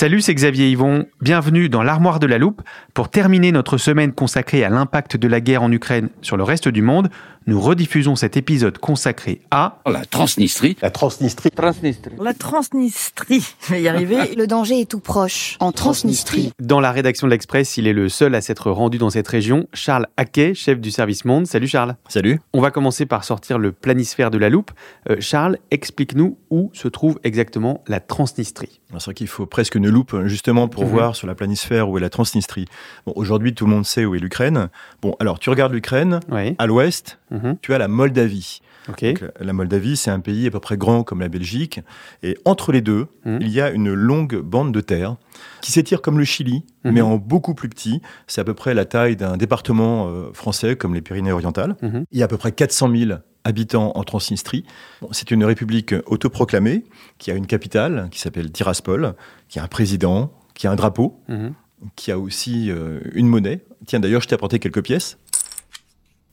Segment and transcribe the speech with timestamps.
[0.00, 1.04] Salut, c'est Xavier Yvon.
[1.20, 2.62] Bienvenue dans l'armoire de la loupe.
[2.94, 6.70] Pour terminer notre semaine consacrée à l'impact de la guerre en Ukraine sur le reste
[6.70, 7.10] du monde,
[7.46, 10.76] nous rediffusons cet épisode consacré à la Transnistrie.
[10.80, 11.50] La Transnistrie.
[11.50, 12.14] Transnistrie.
[12.18, 13.44] La Transnistrie.
[13.62, 14.34] Je vais y arriver.
[14.36, 15.56] Le danger est tout proche.
[15.60, 16.52] En Transnistrie.
[16.60, 19.66] Dans la rédaction de l'Express, il est le seul à s'être rendu dans cette région.
[19.74, 21.46] Charles Haquet, chef du service Monde.
[21.46, 21.96] Salut Charles.
[22.08, 22.40] Salut.
[22.52, 24.70] On va commencer par sortir le planisphère de la loupe.
[25.10, 28.80] Euh, Charles, explique-nous où se trouve exactement la Transnistrie.
[28.92, 30.90] C'est vrai qu'il faut presque une loupe justement pour Mhm.
[30.90, 32.66] voir sur la planisphère où est la Transnistrie.
[33.06, 34.68] Bon, aujourd'hui, tout le monde sait où est l'Ukraine.
[35.02, 36.20] Bon, alors tu regardes l'Ukraine.
[36.30, 36.54] Oui.
[36.58, 37.56] À l'ouest, Mhm.
[37.62, 38.60] tu as la Moldavie.
[38.88, 39.04] Donc,
[39.38, 41.80] la Moldavie, c'est un pays à peu près grand comme la Belgique.
[42.22, 43.38] Et entre les deux, Mhm.
[43.42, 45.16] il y a une longue bande de terre
[45.60, 48.00] qui s'étire comme le Chili, mais en beaucoup plus petit.
[48.26, 51.76] C'est à peu près la taille d'un département euh, français comme les Pyrénées-Orientales.
[52.10, 53.18] Il y a à peu près 400 000
[53.50, 54.64] habitants en Transnistrie.
[55.12, 56.84] C'est une république autoproclamée
[57.18, 59.14] qui a une capitale qui s'appelle Tiraspol,
[59.50, 61.52] qui a un président, qui a un drapeau, Mhm.
[61.96, 63.60] qui a aussi euh, une monnaie.
[63.86, 65.18] Tiens, d'ailleurs, je t'ai apporté quelques pièces.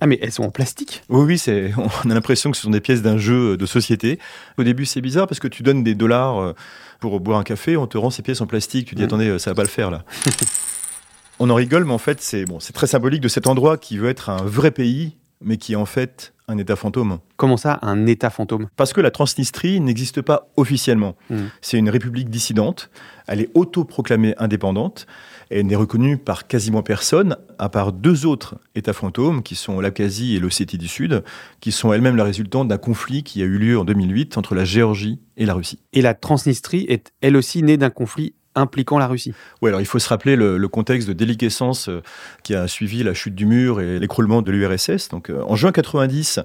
[0.00, 1.02] Ah mais elles sont en plastique?
[1.10, 1.72] Oui, oui, c'est,
[2.04, 4.18] on a l'impression que ce sont des pièces d'un jeu de société.
[4.58, 6.52] Au début, c'est bizarre parce que tu donnes des dollars euh,
[6.98, 8.88] pour boire un café, on te rend ces pièces en plastique.
[8.88, 9.06] Tu dis, Mhm.
[9.08, 10.04] attendez, euh, ça va pas le faire là.
[11.38, 13.98] on en rigole, mais en fait, c'est bon, c'est très symbolique de cet endroit qui
[13.98, 17.18] veut être un vrai pays, mais qui est en fait un État fantôme.
[17.36, 18.68] Comment ça, un État fantôme?
[18.76, 21.16] Parce que la Transnistrie n'existe pas officiellement.
[21.30, 21.50] Mhm.
[21.60, 22.90] C'est une république dissidente.
[23.26, 25.06] Elle est autoproclamée indépendante.
[25.50, 29.80] Et elle n'est reconnue par quasiment personne, à part deux autres États fantômes, qui sont
[29.80, 31.22] l'Abkhazie et l'Ossétie du Sud,
[31.60, 34.64] qui sont elles-mêmes la résultante d'un conflit qui a eu lieu en 2008 entre la
[34.64, 35.80] Géorgie et la Russie.
[35.92, 39.32] Et la Transnistrie est elle aussi née d'un conflit impliquant la Russie.
[39.62, 42.02] Oui, alors il faut se rappeler le, le contexte de déliquescence euh,
[42.42, 45.08] qui a suivi la chute du mur et l'écroulement de l'URSS.
[45.08, 46.40] Donc, euh, en juin 90,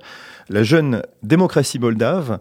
[0.49, 2.39] la jeune démocratie moldave,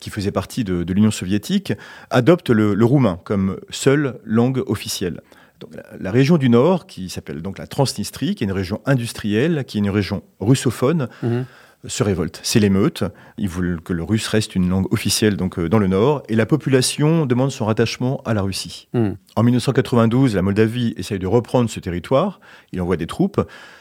[0.00, 1.72] qui faisait partie de, de l'Union soviétique,
[2.10, 5.22] adopte le, le roumain comme seule langue officielle.
[5.60, 8.80] Donc, la, la région du Nord, qui s'appelle donc la Transnistrie, qui est une région
[8.86, 11.44] industrielle, qui est une région russophone, Mhm.
[11.86, 12.40] Se révolte.
[12.42, 13.04] C'est l'émeute.
[13.36, 16.34] Ils veulent que le russe reste une langue officielle donc euh, dans le Nord, et
[16.34, 18.88] la population demande son rattachement à la Russie.
[18.94, 19.16] Mhm.
[19.36, 22.40] En 1992, la Moldavie essaye de reprendre ce territoire.
[22.72, 23.40] Il envoie des troupes.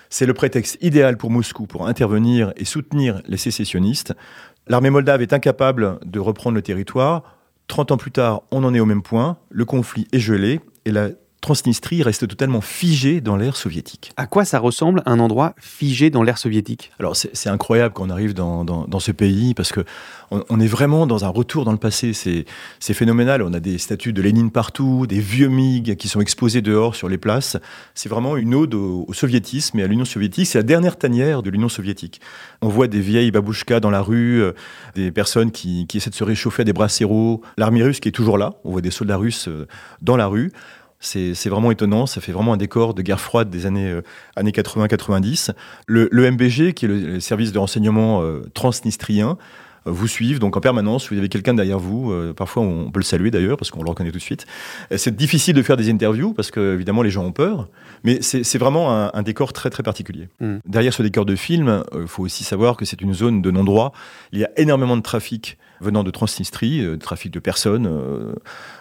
[0.09, 4.13] C'est le prétexte idéal pour Moscou pour intervenir et soutenir les sécessionnistes.
[4.67, 7.37] L'armée moldave est incapable de reprendre le territoire.
[7.67, 9.37] 30 ans plus tard, on en est au même point.
[9.49, 11.09] Le conflit est gelé et la
[11.39, 14.11] Transnistrie reste totalement figée dans l'ère soviétique.
[14.17, 16.91] À quoi ça ressemble un endroit figé dans l'ère soviétique?
[16.99, 19.81] Alors c'est incroyable quand on arrive dans, dans- dans ce pays parce que
[20.31, 22.11] on, on est vraiment dans un retour dans le passé.
[22.13, 23.43] C'est phénoménal.
[23.43, 27.07] On a des statues de Lénine partout, des vieux MiG qui sont exposés dehors sur
[27.07, 27.55] les places.
[27.93, 30.47] C'est vraiment une ode au, au soviétisme et à l'Union soviétique.
[30.47, 32.19] C'est la dernière tanière de l'Union soviétique.
[32.61, 34.53] On voit des vieilles babouchkas dans la rue, euh,
[34.95, 37.41] des personnes qui, qui essaient de se réchauffer à des brasseros.
[37.57, 38.55] L'armée russe qui est toujours là.
[38.65, 39.67] On voit des soldats russes euh,
[40.01, 40.51] dans la rue.
[40.99, 44.01] C'est vraiment étonnant, ça fait vraiment un décor de guerre froide des années, euh,
[44.35, 45.51] années 80-90.
[45.85, 49.37] Le, le MBG, qui est le, service de renseignement euh, transnistrien,
[49.89, 51.11] vous suivent donc en permanence.
[51.11, 52.11] Vous avez quelqu'un derrière vous.
[52.11, 54.45] euh, parfois, on peut le saluer d'ailleurs parce qu'on le reconnaît tout de suite.
[54.91, 57.67] Euh, C'est difficile de faire des interviews parce que évidemment les gens ont peur,
[58.03, 60.29] mais c'est vraiment un, un décor très très particulier.
[60.39, 60.57] Mm.
[60.65, 63.91] Derrière ce décor de film, il faut aussi savoir que c'est une zone de non-droit.
[64.31, 67.85] Il y a énormément de trafic venant de Transnistrie, euh, trafic de personnes.
[67.87, 68.33] euh.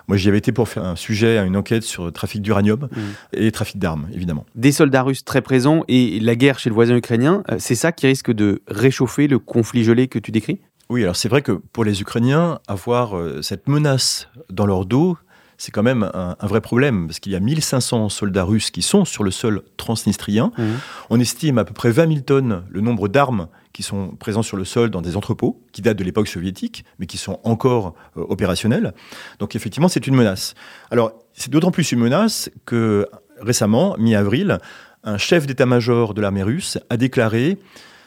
[0.09, 2.99] moi, j'y avais été pour faire un sujet, une enquête sur le trafic d'uranium Mm.
[3.35, 4.45] et trafic d'armes, évidemment.
[4.55, 7.93] Des soldats russes très présents et la guerre chez le voisin ukrainien, euh, c'est ça
[7.93, 10.61] qui risque de réchauffer le conflit gelé que tu décris?
[10.89, 15.19] Oui, alors c'est vrai que pour les Ukrainiens, avoir euh, cette menace dans leur dos,
[15.59, 18.83] c'est quand même un, un, vrai problème, parce qu'il y a 1500 soldats russes qui
[18.83, 20.53] sont sur le sol transnistrien.
[20.57, 20.65] Mmh.
[21.11, 24.57] On estime à peu près 20 000 tonnes le nombre d'armes qui sont présents sur
[24.57, 28.25] le sol dans des entrepôts, qui datent de l'époque soviétique, mais qui sont encore euh,
[28.29, 28.95] opérationnels.
[29.39, 30.55] Donc effectivement, c'est une menace.
[30.91, 33.07] Alors, c'est d'autant plus une menace que
[33.41, 34.59] récemment, mi-avril,
[35.05, 37.59] un chef d'état-major de l'armée russe a déclaré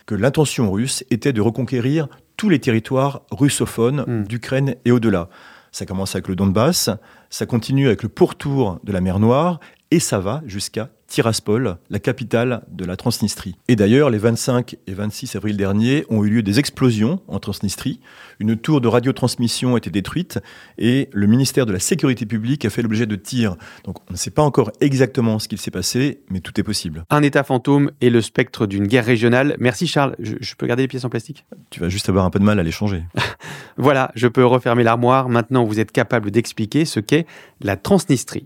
[0.06, 2.08] que l'intention russe était de reconquérir
[2.40, 4.24] tous les territoires russophones mmh.
[4.24, 5.28] d'Ukraine et au-delà.
[5.74, 6.90] Ça commence avec le Donbass,
[7.30, 9.60] ça continue avec le pourtour de la mer Noire,
[9.92, 13.56] et ça va jusqu'à Tiraspol, la capitale de la Transnistrie.
[13.68, 18.00] Et d'ailleurs, les 25 et 26 avril dernier ont eu lieu des explosions en Transnistrie.
[18.40, 20.40] Une tour de radiotransmission a été détruite
[20.78, 23.56] et le ministère de la Sécurité publique a fait l'objet de tirs.
[23.84, 27.04] Donc on ne sait pas encore exactement ce qu'il s'est passé, mais tout est possible.
[27.10, 29.56] Un État fantôme et le spectre d'une guerre régionale.
[29.60, 30.16] Merci Charles.
[30.20, 31.46] Je, je peux garder les pièces en plastique?
[31.72, 33.04] Tu vas juste avoir un peu de mal à les changer.
[33.78, 35.28] voilà, je peux refermer l'armoire.
[35.28, 37.26] Maintenant, vous êtes capable d'expliquer ce qu'est
[37.62, 38.46] la Transnistrie.